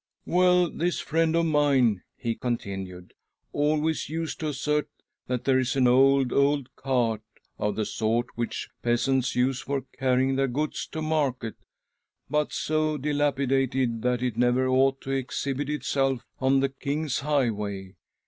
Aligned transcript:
"Well, 0.25 0.67
this 0.71 0.99
friend 0.99 1.35
of 1.35 1.45
mine," 1.45 2.01
he 2.17 2.33
continued," 2.33 3.13
always 3.53 4.09
used 4.09 4.39
to 4.39 4.47
assert 4.47 4.89
that 5.27 5.43
there 5.43 5.59
is 5.59 5.75
an 5.75 5.85
old, 5.85 6.33
old 6.33 6.75
cart, 6.75 7.21
of 7.59 7.75
the 7.75 7.85
sort 7.85 8.25
which 8.33 8.69
peasants 8.81 9.35
use 9.35 9.59
for 9.61 9.83
carrying 9.99 10.35
;< 9.99 10.35
their 10.37 10.47
goods 10.47 10.87
to 10.93 11.03
market, 11.03 11.53
but 12.31 12.51
so 12.51 12.97
dilapidated 12.97 14.01
that 14.01 14.23
it 14.23 14.37
never 14.37 14.67
ought 14.67 15.01
to 15.01 15.11
exhibit 15.11 15.69
itself 15.69 16.25
on 16.39 16.61
the 16.61 16.69
king's 16.69 17.19
highway. 17.19 17.93